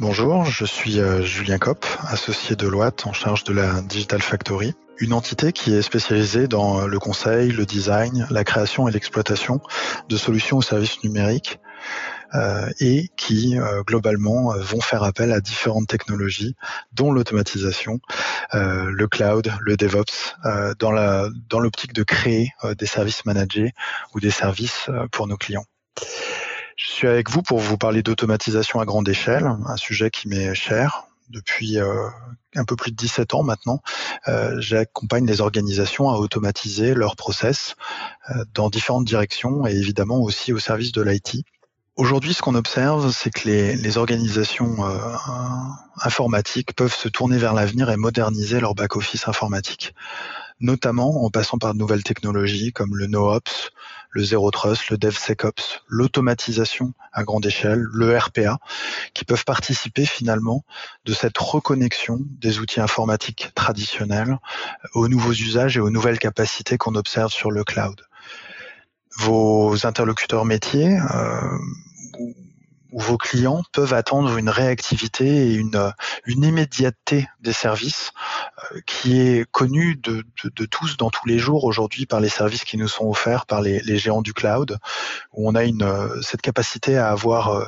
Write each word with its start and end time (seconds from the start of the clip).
Bonjour, 0.00 0.46
je 0.46 0.64
suis 0.64 0.98
euh, 0.98 1.20
Julien 1.20 1.58
Kopp, 1.58 1.84
associé 2.08 2.56
de 2.56 2.66
Loite 2.66 3.06
en 3.06 3.12
charge 3.12 3.44
de 3.44 3.52
la 3.52 3.82
Digital 3.82 4.22
Factory, 4.22 4.72
une 4.96 5.12
entité 5.12 5.52
qui 5.52 5.74
est 5.74 5.82
spécialisée 5.82 6.48
dans 6.48 6.86
le 6.86 6.98
conseil, 6.98 7.52
le 7.52 7.66
design, 7.66 8.26
la 8.30 8.42
création 8.42 8.88
et 8.88 8.92
l'exploitation 8.92 9.60
de 10.08 10.16
solutions 10.16 10.56
aux 10.56 10.62
services 10.62 11.04
numériques 11.04 11.60
euh, 12.34 12.70
et 12.80 13.10
qui 13.18 13.58
euh, 13.58 13.82
globalement 13.82 14.54
vont 14.56 14.80
faire 14.80 15.02
appel 15.02 15.32
à 15.32 15.40
différentes 15.42 15.88
technologies, 15.88 16.56
dont 16.94 17.12
l'automatisation, 17.12 18.00
le 18.54 19.06
cloud, 19.06 19.52
le 19.60 19.76
DevOps, 19.76 20.34
dans 20.78 21.60
l'optique 21.60 21.92
de 21.92 22.04
créer 22.04 22.48
des 22.78 22.86
services 22.86 23.26
managés 23.26 23.74
ou 24.14 24.20
des 24.20 24.30
services 24.30 24.88
pour 25.12 25.26
nos 25.26 25.36
clients. 25.36 25.66
Suis 27.00 27.08
avec 27.08 27.30
vous 27.30 27.40
pour 27.40 27.60
vous 27.60 27.78
parler 27.78 28.02
d'automatisation 28.02 28.78
à 28.78 28.84
grande 28.84 29.08
échelle, 29.08 29.50
un 29.64 29.76
sujet 29.78 30.10
qui 30.10 30.28
m'est 30.28 30.54
cher 30.54 31.04
depuis 31.30 31.78
euh, 31.78 32.10
un 32.56 32.66
peu 32.66 32.76
plus 32.76 32.90
de 32.90 32.96
17 32.96 33.32
ans 33.32 33.42
maintenant. 33.42 33.80
Euh, 34.28 34.60
J'accompagne 34.60 35.24
les 35.24 35.40
organisations 35.40 36.10
à 36.10 36.18
automatiser 36.18 36.92
leurs 36.92 37.16
process 37.16 37.74
euh, 38.28 38.44
dans 38.52 38.68
différentes 38.68 39.06
directions 39.06 39.66
et 39.66 39.70
évidemment 39.70 40.18
aussi 40.18 40.52
au 40.52 40.58
service 40.58 40.92
de 40.92 41.00
l'IT. 41.00 41.42
Aujourd'hui, 41.96 42.34
ce 42.34 42.42
qu'on 42.42 42.54
observe, 42.54 43.10
c'est 43.12 43.30
que 43.30 43.48
les, 43.48 43.96
organisations 43.96 44.84
informatiques 46.02 46.74
peuvent 46.74 46.94
se 46.94 47.08
tourner 47.08 47.38
vers 47.38 47.54
l'avenir 47.54 47.88
et 47.88 47.96
moderniser 47.96 48.60
leur 48.60 48.74
back-office 48.74 49.26
informatique 49.26 49.94
notamment 50.60 51.24
en 51.24 51.30
passant 51.30 51.58
par 51.58 51.74
de 51.74 51.78
nouvelles 51.78 52.02
technologies 52.02 52.72
comme 52.72 52.96
le 52.96 53.06
NoOps, 53.06 53.70
le 54.10 54.24
Zero 54.24 54.50
Trust, 54.50 54.90
le 54.90 54.98
DevSecOps, 54.98 55.82
l'automatisation 55.88 56.92
à 57.12 57.22
grande 57.24 57.46
échelle, 57.46 57.80
le 57.92 58.16
RPA, 58.16 58.58
qui 59.14 59.24
peuvent 59.24 59.44
participer 59.44 60.04
finalement 60.04 60.64
de 61.04 61.12
cette 61.12 61.38
reconnexion 61.38 62.18
des 62.20 62.58
outils 62.58 62.80
informatiques 62.80 63.50
traditionnels 63.54 64.38
aux 64.94 65.08
nouveaux 65.08 65.32
usages 65.32 65.76
et 65.76 65.80
aux 65.80 65.90
nouvelles 65.90 66.18
capacités 66.18 66.76
qu'on 66.76 66.94
observe 66.94 67.32
sur 67.32 67.50
le 67.50 67.64
cloud. 67.64 68.02
Vos 69.18 69.86
interlocuteurs 69.86 70.44
métiers 70.44 70.98
euh, 71.14 71.58
où 72.92 73.00
vos 73.00 73.18
clients 73.18 73.62
peuvent 73.72 73.94
attendre 73.94 74.36
une 74.36 74.48
réactivité 74.48 75.26
et 75.26 75.54
une, 75.54 75.92
une 76.26 76.44
immédiateté 76.44 77.28
des 77.40 77.52
services 77.52 78.12
euh, 78.72 78.80
qui 78.86 79.20
est 79.20 79.50
connue 79.50 79.96
de, 79.96 80.24
tous 80.66 80.96
dans 80.96 81.10
tous 81.10 81.26
les 81.26 81.38
jours 81.38 81.64
aujourd'hui 81.64 82.06
par 82.06 82.20
les 82.20 82.28
services 82.28 82.64
qui 82.64 82.76
nous 82.76 82.88
sont 82.88 83.08
offerts 83.08 83.46
par 83.46 83.60
les, 83.60 83.98
géants 83.98 84.22
du 84.22 84.32
cloud, 84.32 84.78
où 85.32 85.48
on 85.48 85.54
a 85.54 85.64
euh, 85.64 86.22
cette 86.22 86.42
capacité 86.42 86.96
à 86.96 87.10
avoir 87.10 87.50
euh, 87.50 87.66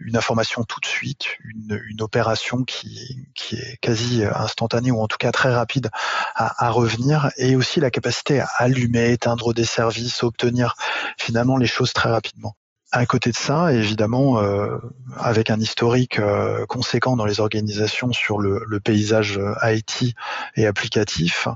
une 0.00 0.16
information 0.16 0.64
tout 0.64 0.80
de 0.80 0.86
suite, 0.86 1.26
une, 1.44 1.80
opération 2.00 2.62
qui, 2.62 3.28
qui 3.34 3.56
est 3.56 3.76
quasi 3.80 4.24
instantanée 4.24 4.92
ou 4.92 5.00
en 5.00 5.08
tout 5.08 5.16
cas 5.18 5.32
très 5.32 5.52
rapide 5.52 5.90
à, 6.36 6.66
à 6.66 6.70
revenir, 6.70 7.30
et 7.36 7.56
aussi 7.56 7.80
la 7.80 7.90
capacité 7.90 8.40
à 8.40 8.46
allumer, 8.58 9.10
éteindre 9.10 9.52
des 9.52 9.64
services, 9.64 10.22
obtenir 10.22 10.76
finalement 11.18 11.56
les 11.56 11.66
choses 11.66 11.92
très 11.92 12.10
rapidement. 12.10 12.54
À 12.90 13.04
côté 13.04 13.32
de 13.32 13.36
ça, 13.36 13.70
évidemment, 13.70 14.40
euh, 14.40 14.78
avec 15.18 15.50
un 15.50 15.60
historique 15.60 16.18
euh, 16.18 16.64
conséquent 16.64 17.16
dans 17.16 17.26
les 17.26 17.38
organisations 17.38 18.14
sur 18.14 18.38
le, 18.38 18.64
le 18.66 18.80
paysage 18.80 19.36
euh, 19.36 19.52
IT 19.62 20.14
et 20.56 20.66
applicatif, 20.66 21.48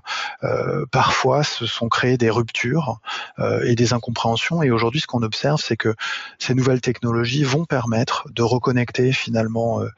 euh, 0.45 0.85
parfois 0.91 1.43
se 1.43 1.65
sont 1.65 1.89
créées 1.89 2.19
des 2.19 2.29
ruptures 2.29 3.01
euh, 3.39 3.63
et 3.65 3.77
des 3.77 3.95
incompréhensions. 3.95 4.63
Et 4.63 4.71
aujourd'hui, 4.71 5.01
ce 5.01 5.07
qu'on 5.07 5.23
observe, 5.23 5.59
c'est 5.59 5.79
que 5.79 5.95
ces 6.39 6.55
nouvelles 6.55 6.83
technologies 6.83 7.45
vont 7.45 7.65
permettre 7.65 8.29
de 8.31 8.43
reconnecter 8.43 9.13
finalement 9.13 9.81
euh, 9.81 9.89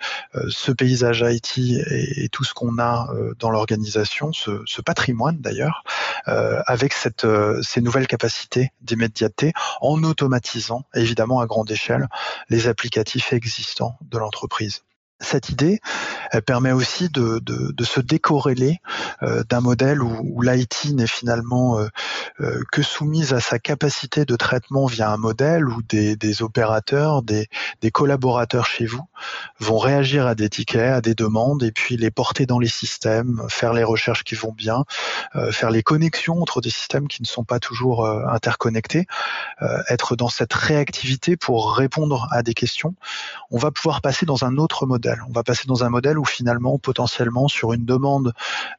ce 0.50 0.70
paysage 0.70 1.24
IT 1.28 1.58
et, 1.58 2.28
tout 2.30 2.44
ce 2.44 2.54
qu'on 2.54 2.78
a 2.78 3.08
dans 3.38 3.50
l'organisation, 3.50 4.32
ce, 4.32 4.62
ce, 4.66 4.80
patrimoine 4.80 5.38
d'ailleurs, 5.40 5.84
avec 6.26 6.92
cette, 6.92 7.26
ces 7.62 7.80
nouvelles 7.80 8.06
capacités 8.06 8.72
d'immédiateté 8.80 9.52
en 9.80 10.02
automatisant 10.02 10.84
évidemment 10.94 11.23
à 11.40 11.46
grande 11.46 11.70
échelle 11.70 12.08
les 12.48 12.68
applicatifs 12.68 13.32
existants 13.32 13.96
de 14.02 14.18
l'entreprise 14.18 14.82
cette 15.20 15.48
idée 15.48 15.80
elle 16.34 16.42
permet 16.42 16.72
aussi 16.72 17.08
de, 17.10 17.40
se 17.84 18.00
décorréler 18.00 18.78
euh, 19.22 19.44
d'un 19.48 19.60
modèle 19.60 20.02
où, 20.02 20.20
où 20.24 20.42
l'IT 20.42 20.86
n'est 20.94 21.06
finalement 21.06 21.78
euh, 21.78 21.86
euh, 22.40 22.60
que 22.72 22.82
soumise 22.82 23.32
à 23.32 23.40
sa 23.40 23.60
capacité 23.60 24.24
de 24.24 24.34
traitement 24.34 24.86
via 24.86 25.12
un 25.12 25.16
modèle 25.16 25.68
où 25.68 25.80
des, 25.82 26.42
opérateurs, 26.42 27.22
des, 27.22 27.48
collaborateurs 27.92 28.66
chez 28.66 28.86
vous 28.86 29.04
vont 29.60 29.78
réagir 29.78 30.26
à 30.26 30.34
des 30.34 30.48
tickets, 30.48 30.92
à 30.92 31.00
des 31.00 31.14
demandes 31.14 31.62
et 31.62 31.70
puis 31.70 31.96
les 31.96 32.10
porter 32.10 32.46
dans 32.46 32.58
les 32.58 32.68
systèmes, 32.68 33.42
faire 33.48 33.72
les 33.72 33.84
recherches 33.84 34.24
qui 34.24 34.34
vont 34.34 34.52
bien, 34.52 34.84
faire 35.52 35.70
les 35.70 35.82
connexions 35.82 36.40
entre 36.40 36.60
des 36.60 36.70
systèmes 36.70 37.06
qui 37.06 37.22
ne 37.22 37.26
sont 37.26 37.44
pas 37.44 37.60
toujours 37.60 38.06
interconnectés, 38.06 39.06
être 39.88 40.16
dans 40.16 40.28
cette 40.28 40.52
réactivité 40.52 41.36
pour 41.36 41.76
répondre 41.76 42.26
à 42.32 42.42
des 42.42 42.54
questions. 42.54 42.94
On 43.54 43.58
va 43.58 43.70
pouvoir 43.70 44.00
passer 44.00 44.26
dans 44.26 44.44
un 44.44 44.56
autre 44.56 44.84
modèle 44.84 45.04
on 45.28 45.32
va 45.32 45.42
passer 45.42 45.66
dans 45.66 45.84
un 45.84 45.90
modèle 45.90 46.18
où 46.18 46.24
finalement, 46.24 46.78
potentiellement, 46.78 47.48
sur 47.48 47.72
une 47.72 47.84
demande 47.84 48.32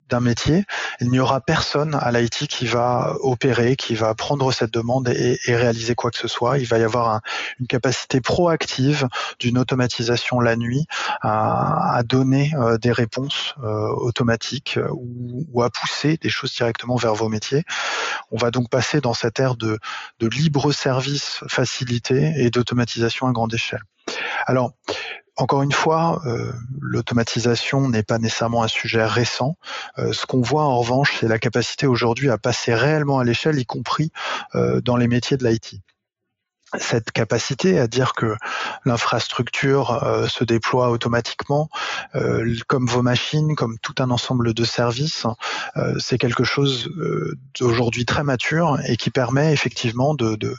d'un 0.09 0.19
métier, 0.19 0.65
il 0.99 1.09
n'y 1.09 1.19
aura 1.19 1.41
personne 1.41 1.95
à 1.95 2.11
l'IT 2.11 2.47
qui 2.47 2.65
va 2.65 3.15
opérer, 3.21 3.75
qui 3.75 3.95
va 3.95 4.13
prendre 4.15 4.51
cette 4.51 4.71
demande 4.71 5.09
et, 5.09 5.39
réaliser 5.47 5.95
quoi 5.95 6.11
que 6.11 6.17
ce 6.17 6.27
soit. 6.27 6.57
Il 6.57 6.67
va 6.67 6.77
y 6.77 6.83
avoir 6.83 7.09
un, 7.09 7.21
une 7.59 7.67
capacité 7.67 8.21
proactive 8.21 9.07
d'une 9.39 9.57
automatisation 9.57 10.39
la 10.39 10.55
nuit 10.55 10.85
à, 11.21 12.01
donner 12.05 12.53
euh, 12.55 12.77
des 12.77 12.91
réponses 12.91 13.55
euh, 13.63 13.87
automatiques 13.95 14.77
euh, 14.77 14.89
ou, 14.91 15.45
ou, 15.51 15.63
à 15.63 15.69
pousser 15.69 16.17
des 16.17 16.29
choses 16.29 16.53
directement 16.53 16.97
vers 16.97 17.15
vos 17.15 17.29
métiers. 17.29 17.63
On 18.31 18.37
va 18.37 18.51
donc 18.51 18.69
passer 18.69 19.01
dans 19.01 19.13
cette 19.13 19.39
ère 19.39 19.55
de, 19.55 19.79
de 20.19 20.27
libre 20.27 20.71
service 20.71 21.39
facilité 21.47 22.33
et 22.37 22.49
d'automatisation 22.49 23.27
à 23.27 23.31
grande 23.31 23.53
échelle. 23.53 23.81
Alors, 24.45 24.73
encore 25.37 25.63
une 25.63 25.71
fois, 25.71 26.21
euh, 26.25 26.53
l'automatisation 26.79 27.89
n'est 27.89 28.03
pas 28.03 28.19
nécessairement 28.19 28.63
un 28.63 28.69
sujet 28.69 29.05
récent. 29.05 29.57
Euh, 29.97 30.13
ce 30.13 30.25
qu'on 30.25 30.41
voit 30.41 30.63
en 30.63 30.79
revanche, 30.79 31.17
c'est 31.19 31.27
la 31.27 31.39
capacité 31.39 31.87
aujourd'hui 31.87 32.29
à 32.29 32.37
passer 32.37 32.73
réellement 32.73 33.19
à 33.19 33.25
l'échelle, 33.25 33.59
y 33.59 33.65
compris 33.65 34.11
euh, 34.55 34.79
dans 34.79 34.95
les 34.95 35.07
métiers 35.07 35.37
de 35.37 35.45
l'IT 35.45 35.81
cette 36.79 37.11
capacité 37.11 37.79
à 37.79 37.87
dire 37.87 38.13
que 38.13 38.35
l'infrastructure 38.83 40.25
se 40.27 40.43
déploie 40.43 40.89
automatiquement, 40.89 41.69
comme 42.67 42.87
vos 42.87 43.01
machines, 43.01 43.55
comme 43.55 43.77
tout 43.79 43.93
un 43.99 44.09
ensemble 44.09 44.53
de 44.53 44.63
services, 44.65 45.25
c'est 45.99 46.17
quelque 46.17 46.43
chose 46.43 46.91
d'aujourd'hui 47.57 48.03
très 48.03 48.23
mature 48.23 48.77
et 48.87 48.97
qui 48.97 49.09
permet 49.09 49.53
effectivement 49.53 50.15
de 50.15 50.57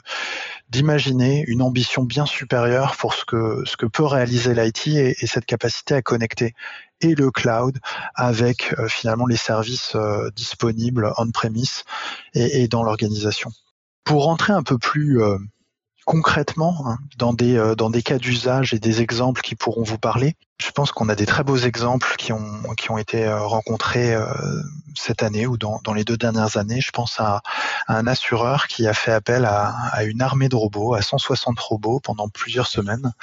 d'imaginer 0.69 1.43
une 1.47 1.61
ambition 1.61 2.03
bien 2.03 2.25
supérieure 2.25 2.95
pour 2.97 3.13
ce 3.13 3.25
que, 3.25 3.63
ce 3.65 3.77
que 3.77 3.85
peut 3.85 4.05
réaliser 4.05 4.53
l'IT 4.53 4.87
et, 4.87 5.15
et, 5.19 5.27
cette 5.27 5.45
capacité 5.45 5.95
à 5.95 6.01
connecter 6.01 6.53
et 7.01 7.15
le 7.15 7.31
cloud 7.31 7.79
avec 8.15 8.73
euh, 8.77 8.87
finalement 8.87 9.27
les 9.27 9.37
services 9.37 9.93
euh, 9.95 10.29
disponibles 10.35 11.11
on-premise 11.17 11.83
et, 12.33 12.63
et, 12.63 12.67
dans 12.67 12.83
l'organisation. 12.83 13.51
Pour 14.03 14.25
rentrer 14.25 14.53
un 14.53 14.63
peu 14.63 14.77
plus 14.77 15.21
euh, 15.21 15.37
concrètement 16.07 16.85
hein, 16.85 16.99
dans 17.17 17.33
des 17.33 17.73
dans 17.77 17.89
des 17.89 18.01
cas 18.01 18.17
d'usage 18.17 18.73
et 18.73 18.79
des 18.79 19.01
exemples 19.01 19.41
qui 19.41 19.55
pourront 19.55 19.83
vous 19.83 19.97
parler. 19.97 20.37
Je 20.59 20.71
pense 20.71 20.91
qu'on 20.91 21.09
a 21.09 21.15
des 21.15 21.25
très 21.25 21.43
beaux 21.43 21.57
exemples 21.57 22.15
qui 22.17 22.31
ont 22.31 22.97
été 22.97 23.27
rencontrés 23.29 24.15
cette 24.95 25.21
année 25.21 25.45
ou 25.45 25.57
dans, 25.57 25.93
les 25.93 26.03
deux 26.03 26.17
dernières 26.17 26.57
années. 26.57 26.81
Je 26.81 26.91
pense 26.91 27.19
à, 27.19 27.41
un 27.87 28.07
assureur 28.07 28.67
qui 28.67 28.87
a 28.87 28.93
fait 28.93 29.11
appel 29.11 29.45
à, 29.45 29.75
à, 29.91 30.03
une 30.03 30.21
armée 30.21 30.49
de 30.49 30.55
robots, 30.55 30.95
à 30.95 31.01
160 31.01 31.59
robots 31.59 31.99
pendant 31.99 32.27
plusieurs 32.27 32.67
semaines 32.67 33.13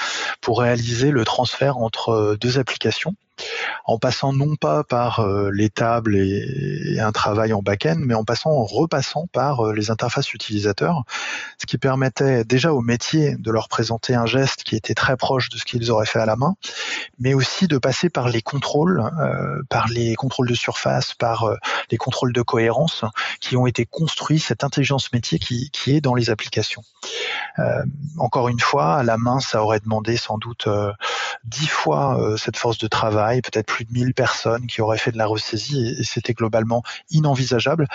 pour 0.40 0.60
réaliser 0.60 1.10
le 1.10 1.24
transfert 1.24 1.78
entre 1.78 2.36
deux 2.40 2.58
applications 2.58 3.16
en 3.84 3.98
passant 3.98 4.32
non 4.32 4.56
pas 4.56 4.82
par 4.84 5.20
euh, 5.20 5.50
les 5.52 5.70
tables 5.70 6.16
et, 6.16 6.98
un 6.98 7.12
travail 7.12 7.52
en 7.52 7.60
back-end, 7.60 7.96
mais 7.98 8.14
en 8.14 8.24
passant, 8.24 8.50
en 8.50 8.64
repassant 8.64 9.26
par 9.26 9.66
euh, 9.66 9.72
les 9.74 9.90
interfaces 9.90 10.32
utilisateurs, 10.32 11.02
ce 11.58 11.66
qui 11.66 11.76
permettait 11.76 12.44
déjà 12.44 12.72
aux 12.72 12.80
métiers 12.80 13.36
de 13.36 13.50
leur 13.50 13.68
présenter 13.68 14.14
un 14.14 14.26
geste 14.26 14.62
qui 14.62 14.76
était 14.76 14.94
très 14.94 15.16
proche 15.16 15.50
de 15.50 15.58
ce 15.58 15.64
qu'ils 15.64 15.90
auraient 15.90 16.06
fait 16.06 16.20
à 16.20 16.26
la 16.26 16.36
main, 16.36 16.54
mais 17.18 17.34
aussi 17.34 17.68
de 17.68 17.76
passer 17.76 18.08
par 18.08 18.28
les 18.28 18.40
contrôles, 18.40 19.02
euh, 19.20 19.62
par 19.68 19.88
les 19.88 20.14
contrôles 20.14 20.48
de 20.48 20.54
surface, 20.54 21.14
par 21.14 21.50
les 21.90 21.98
contrôles 21.98 22.32
de 22.32 22.42
cohérence 22.42 23.04
qui 23.40 23.56
ont 23.56 23.66
été 23.66 23.84
construits, 23.84 24.38
cette 24.38 24.64
intelligence 24.64 25.12
métier 25.12 25.38
qui, 25.38 25.70
est 25.86 26.00
dans 26.00 26.14
les 26.14 26.30
applications. 26.30 26.82
Encore 28.18 28.48
une 28.48 28.60
fois, 28.60 28.96
à 28.96 29.02
la 29.02 29.18
main, 29.18 29.40
ça 29.40 29.62
aurait 29.62 29.80
demandé 29.80 30.16
sans 30.16 30.38
doute 30.38 30.66
dix 31.44 31.66
fois 31.66 32.18
cette 32.36 32.56
force 32.56 32.78
de 32.78 32.86
travail, 32.86 33.42
peut-être 33.42 33.66
plus 33.66 33.84
de 33.84 33.92
1000 33.92 34.14
personnes 34.14 34.66
qui 34.66 34.80
auraient 34.80 34.98
fait 34.98 35.12
de 35.12 35.18
la 35.18 35.26
ressaisie 35.26 35.96
et, 35.98 36.04
c'était 36.04 36.32
globalement 36.32 36.82
inenvisageable. 37.10 37.86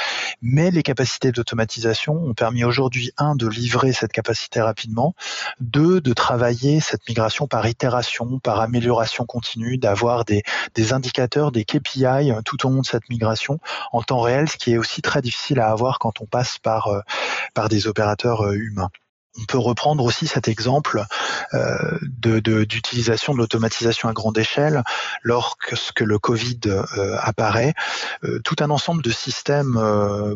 Mais 0.42 0.72
les 0.72 0.84
capacités 0.84 1.32
d'automatisation 1.32 2.14
ont 2.14 2.34
permis 2.34 2.64
aujourd'hui, 2.64 3.12
un, 3.18 3.36
de 3.36 3.48
livrer 3.48 3.94
cette 3.94 4.12
capacité 4.12 4.62
rapidement, 4.62 5.16
deux, 5.60 6.02
de 6.02 6.14
travailler 6.14 6.80
cette 6.80 7.08
migration 7.08 7.48
par 7.48 7.68
itération, 7.68 8.40
par 8.40 8.60
amélioration 8.60 9.26
continue, 9.26 9.78
d'avoir 9.78 10.26
des, 10.26 10.44
indicateurs, 10.92 11.52
des 11.52 11.66
KPI 11.66 12.32
tout 12.46 12.66
au 12.66 12.70
long 12.70 12.82
de 12.82 12.86
cette 12.86 13.10
migration 13.10 13.60
en 13.92 14.02
temps 14.02 14.22
réel, 14.22 14.50
ce 14.50 14.58
qui 14.58 14.74
est 14.74 14.78
aussi 14.78 15.02
très 15.02 15.22
difficile 15.22 15.60
à 15.60 15.70
avoir 15.70 16.00
quand 16.00 16.22
on 16.22 16.26
passe 16.26 16.58
par, 16.60 16.88
euh, 16.88 17.02
par 17.54 17.70
des 17.70 17.88
opérateurs 17.88 18.46
euh, 18.46 18.56
humains. 18.56 18.90
On 19.42 19.46
peut 19.46 19.58
reprendre 19.58 20.04
aussi 20.04 20.28
cet 20.28 20.48
exemple 20.48 21.04
euh, 21.54 21.98
d'utilisation 22.66 23.34
de, 23.34 23.38
l'automatisation 23.38 24.10
à 24.10 24.14
grande 24.14 24.38
échelle 24.38 24.84
lorsque 25.22 26.02
le 26.02 26.20
Covid 26.20 26.60
euh, 26.66 27.16
apparaît. 27.20 27.74
Euh, 28.24 28.40
tout 28.44 28.56
un 28.60 28.70
ensemble 28.70 29.02
de 29.02 29.12
systèmes, 29.12 29.80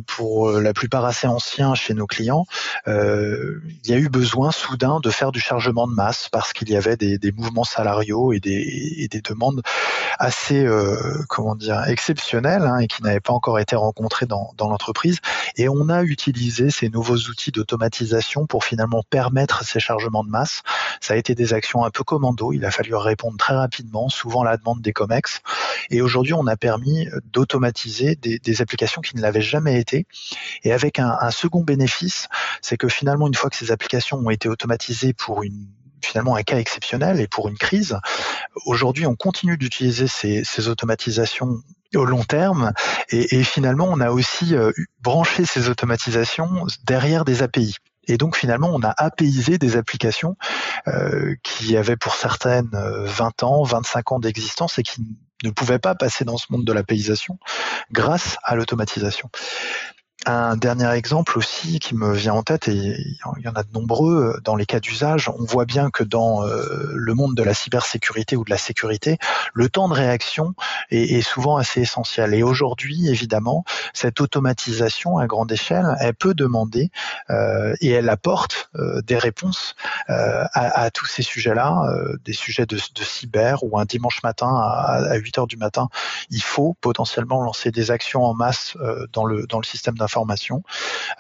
pour 0.08 0.52
la 0.52 0.74
plupart 0.74 1.06
assez 1.06 1.28
anciens 1.28 1.76
chez 1.76 1.94
nos 1.94 2.08
clients, 2.08 2.46
il 2.88 3.62
y 3.86 3.94
a 3.94 3.98
eu 3.98 4.10
besoin 4.10 4.52
soudain 4.52 5.00
de 5.02 5.10
faire 5.10 5.32
du 5.32 5.40
chargement 5.40 5.88
de 5.88 5.94
masse 5.94 6.30
parce 6.32 6.54
qu'il 6.54 6.70
y 6.70 6.76
avait 6.76 6.98
des, 6.98 7.32
mouvements 7.32 7.64
salariaux 7.64 8.34
et 8.34 8.40
des, 8.40 9.22
demandes 9.24 9.62
assez, 10.20 10.68
comment 11.30 11.56
dire, 11.56 11.84
exceptionnelles 11.88 12.64
hein, 12.64 12.80
et 12.80 12.88
qui 12.88 13.04
n'avaient 13.04 13.20
pas 13.20 13.34
encore 13.34 13.60
été 13.60 13.76
rencontrées 13.76 14.26
dans 14.26 14.54
l'entreprise. 14.60 15.20
Et 15.56 15.70
on 15.70 15.90
a 15.90 16.04
utilisé 16.04 16.70
ces 16.70 16.90
nouveaux 16.90 17.18
outils 17.18 17.52
d'automatisation 17.52 18.46
pour 18.46 18.64
finalement 18.64 18.93
permettre 19.02 19.64
ces 19.64 19.80
chargements 19.80 20.24
de 20.24 20.30
masse. 20.30 20.62
Ça 21.02 21.16
a 21.16 21.18
été 21.18 21.34
des 21.34 21.54
actions 21.54 21.84
un 21.84 21.90
peu 21.90 22.04
commando. 22.04 22.54
Il 22.54 22.64
a 22.66 22.72
fallu 22.72 22.94
répondre 22.96 23.38
très 23.38 23.56
rapidement, 23.56 24.10
souvent 24.10 24.42
à 24.42 24.46
la 24.46 24.58
demande 24.58 24.82
des 24.82 24.94
COMEX. 24.94 25.42
Et 25.90 26.02
aujourd'hui, 26.02 26.34
on 26.34 26.48
a 26.48 26.56
permis 26.56 27.08
d'automatiser 27.32 28.16
des, 28.16 28.62
applications 28.62 29.02
qui 29.02 29.16
ne 29.16 29.22
l'avaient 29.22 29.42
jamais 29.42 29.80
été. 29.80 30.06
Et 30.64 30.72
avec 30.72 31.00
un, 31.00 31.32
second 31.32 31.62
bénéfice, 31.62 32.28
c'est 32.62 32.78
que 32.78 32.88
finalement, 32.88 33.28
une 33.28 33.34
fois 33.34 33.50
que 33.50 33.56
ces 33.56 33.72
applications 33.72 34.18
ont 34.18 34.30
été 34.30 34.48
automatisées 34.48 35.14
pour 35.14 35.44
une 35.44 35.68
finalement 36.04 36.36
un 36.36 36.44
cas 36.44 36.58
exceptionnel 36.58 37.20
et 37.20 37.28
pour 37.28 37.48
une 37.48 37.58
crise. 37.58 37.98
Aujourd'hui, 38.66 39.06
on 39.06 39.16
continue 39.16 39.58
d'utiliser 39.58 40.08
ces, 40.08 40.68
automatisations 40.68 41.62
au 41.96 42.06
long 42.06 42.24
terme 42.24 42.74
et, 43.10 43.44
finalement, 43.44 43.88
on 43.90 44.00
a 44.00 44.12
aussi 44.12 44.56
euh, 44.56 44.72
branché 45.02 45.46
ces 45.46 45.70
automatisations 45.70 46.66
derrière 46.86 47.24
des 47.24 47.42
API. 47.42 47.76
Et 48.08 48.18
donc 48.18 48.36
finalement, 48.36 48.70
on 48.74 48.82
a 48.82 48.94
apaisé 48.98 49.58
des 49.58 49.78
applications 49.78 50.36
euh, 50.88 51.36
qui 51.44 51.78
avaient 51.78 51.98
pour 51.98 52.16
certaines 52.16 52.70
20 52.72 53.44
euh, 53.44 53.46
ans, 53.46 53.64
25 53.64 54.12
ans 54.14 54.20
d'existence 54.20 54.80
et 54.80 54.84
qui 54.84 55.02
ne 55.44 55.52
pouvaient 55.52 55.80
pas 55.80 55.96
passer 55.96 56.26
dans 56.26 56.38
ce 56.38 56.48
monde 56.50 56.66
de 56.66 56.74
l'apaisation 56.74 57.38
grâce 57.92 58.38
à 58.44 58.56
l'automatisation. 58.56 59.30
Un 60.26 60.56
dernier 60.56 60.90
exemple 60.92 61.38
aussi 61.38 61.80
qui 61.80 61.96
me 61.96 62.14
vient 62.14 62.34
en 62.34 62.44
tête, 62.44 62.70
et 62.70 62.72
il 62.72 63.44
y 63.44 63.48
en 63.50 63.54
a 63.56 63.64
de 63.64 63.74
nombreux 63.74 64.40
dans 64.46 64.56
les 64.56 64.66
cas 64.66 64.80
d'usage, 64.80 65.28
on 65.28 65.44
voit 65.44 65.66
bien 65.66 65.90
que 65.90 66.06
dans 66.06 66.46
euh, 66.46 66.92
le 66.94 67.14
monde 67.14 67.36
de 67.36 67.44
la 67.44 67.54
cybersécurité 67.54 68.38
ou 68.38 68.46
de 68.46 68.50
la 68.50 68.58
sécurité, 68.58 69.18
le 69.54 69.68
temps 69.68 69.90
de 69.90 69.94
réaction 69.94 70.56
est, 70.92 71.22
souvent 71.22 71.58
assez 71.58 71.82
essentiel. 71.82 72.34
Et 72.34 72.44
aujourd'hui, 72.44 73.10
évidemment, 73.10 73.66
cette 73.94 74.22
automatisation 74.22 75.18
à 75.18 75.28
grande 75.28 75.52
échelle, 75.52 75.94
elle 76.00 76.14
peut 76.14 76.34
demander 76.34 76.90
euh, 77.30 77.76
et 77.82 77.90
elle 77.90 78.08
apporte 78.08 78.70
euh, 78.76 79.02
des 79.02 79.18
réponses 79.18 79.76
à, 80.08 80.90
tous 80.92 81.06
ces 81.06 81.24
sujets-là, 81.24 81.84
des 82.24 82.34
sujets 82.34 82.66
de, 82.66 82.78
cyber 82.78 83.64
ou 83.64 83.78
un 83.78 83.86
dimanche 83.86 84.22
matin 84.24 84.48
à, 84.48 85.02
à 85.12 85.16
8 85.16 85.38
heures 85.38 85.48
du 85.48 85.58
matin, 85.58 85.90
il 86.30 86.42
faut 86.42 86.76
potentiellement 86.80 87.42
lancer 87.42 87.72
des 87.72 87.92
actions 87.92 88.24
en 88.24 88.34
masse 88.34 88.78
dans 89.12 89.26
le 89.26 89.46
dans 89.48 89.60
le 89.60 89.66
système 89.66 89.96
d'information 89.98 90.13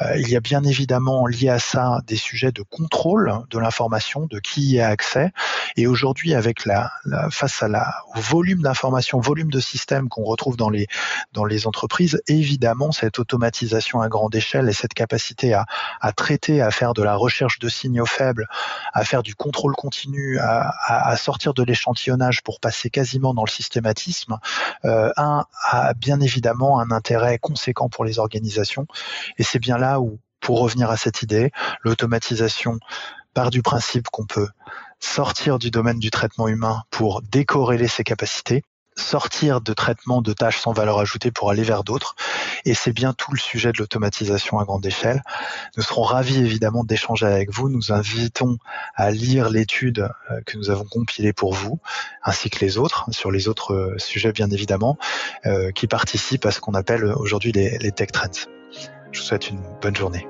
euh, 0.02 0.18
il 0.18 0.30
y 0.30 0.36
a 0.36 0.40
bien 0.40 0.64
évidemment 0.64 1.28
lié 1.28 1.50
à 1.50 1.60
ça 1.60 2.02
des 2.08 2.16
sujets 2.16 2.52
de 2.52 2.62
contrôle 2.62 3.34
de 3.50 3.60
l'information, 3.60 4.28
de 4.28 4.40
qui 4.40 4.62
y 4.62 4.80
a 4.80 4.88
accès. 4.88 5.32
Et 5.76 5.88
aujourd'hui, 5.88 6.34
avec 6.34 6.66
la, 6.66 6.92
face 7.32 7.64
à 7.64 7.68
la, 7.68 7.94
au 8.16 8.20
volume 8.20 8.62
d'informations, 8.62 9.20
volume 9.20 9.52
de 9.52 9.60
systèmes 9.60 10.10
qu'on 10.10 10.24
retrouve 10.24 10.58
dans 10.58 10.70
les, 10.70 10.88
dans 11.34 11.46
les 11.46 11.68
entreprises, 11.68 12.22
évidemment, 12.28 12.92
cette 12.92 13.20
automatisation 13.20 14.02
à 14.02 14.10
grande 14.10 14.36
échelle 14.36 14.70
et 14.70 14.74
cette 14.74 14.94
capacité 14.94 15.54
à, 15.54 15.66
traiter, 16.14 16.62
à 16.62 16.72
faire 16.72 16.94
de 16.94 17.04
la 17.04 17.16
recherche 17.16 17.60
de 17.60 17.70
signaux 17.70 18.06
faibles, 18.06 18.48
à 18.94 19.04
faire 19.04 19.24
du 19.24 19.36
contrôle 19.36 19.76
continu, 19.76 20.38
à, 20.40 20.74
à, 20.86 21.16
sortir 21.18 21.54
de 21.54 21.64
l'échantillonnage 21.64 22.42
pour 22.44 22.60
passer 22.60 22.90
quasiment 22.90 23.34
dans 23.34 23.46
le 23.46 23.50
systématisme, 23.50 24.38
euh, 24.86 25.12
un, 25.18 25.46
a 25.70 25.94
bien 25.94 26.20
évidemment 26.20 26.80
un 26.80 26.92
intérêt 26.92 27.40
conséquent 27.40 27.90
pour 27.90 28.06
les 28.06 28.20
organisations 28.20 28.83
et 29.38 29.44
c'est 29.44 29.60
bien 29.60 29.78
là 29.78 30.00
où, 30.00 30.20
pour 30.40 30.60
revenir 30.60 30.90
à 30.90 30.98
cette 30.98 31.22
idée, 31.22 31.52
l'automatisation 31.84 32.80
part 33.34 33.50
du 33.50 33.62
principe 33.62 34.08
qu'on 34.10 34.26
peut 34.26 34.50
sortir 35.00 35.60
du 35.60 35.72
domaine 35.72 36.00
du 36.00 36.12
traitement 36.12 36.48
humain 36.48 36.84
pour 36.90 37.22
décorréler 37.22 37.88
ses 37.88 38.04
capacités, 38.04 38.64
sortir 38.96 39.60
de 39.60 39.74
traitement 39.74 40.22
de 40.22 40.34
tâches 40.34 40.60
sans 40.60 40.72
valeur 40.72 41.00
ajoutée 41.00 41.32
pour 41.32 41.50
aller 41.50 41.64
vers 41.64 41.84
d'autres. 41.84 42.16
Et 42.66 42.74
c'est 42.74 42.94
bien 42.94 43.14
tout 43.14 43.32
le 43.34 43.40
sujet 43.40 43.72
de 43.72 43.80
l'automatisation 43.80 44.60
à 44.60 44.66
grande 44.66 44.86
échelle. 44.86 45.22
Nous 45.76 45.84
serons 45.84 46.04
ravis 46.04 46.38
évidemment 46.38 46.84
d'échanger 46.84 47.26
avec 47.26 47.52
vous. 47.52 47.70
Nous 47.70 47.92
invitons 47.92 48.58
à 48.96 49.12
lire 49.12 49.50
l'étude 49.50 50.10
euh, 50.32 50.42
que 50.46 50.58
nous 50.58 50.70
avons 50.70 50.86
compilée 50.86 51.34
pour 51.34 51.54
vous, 51.54 51.80
ainsi 52.24 52.50
que 52.50 52.60
les 52.60 52.78
autres, 52.78 53.06
sur 53.12 53.32
les 53.32 53.48
autres 53.48 53.74
euh, 53.74 53.98
sujets 53.98 54.32
bien 54.32 54.50
évidemment, 54.50 54.98
euh, 55.46 55.72
qui 55.72 55.88
participent 55.88 56.46
à 56.46 56.52
ce 56.52 56.60
qu'on 56.60 56.74
appelle 56.74 57.06
aujourd'hui 57.06 57.52
les 57.52 57.92
tech 57.92 58.12
trends. 58.12 58.63
Je 59.14 59.20
vous 59.20 59.26
souhaite 59.26 59.50
une 59.50 59.62
bonne 59.80 59.96
journée. 59.96 60.28